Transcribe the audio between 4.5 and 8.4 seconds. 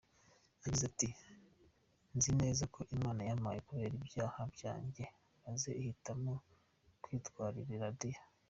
byanjye maze ihitamo kwitwarira Radio.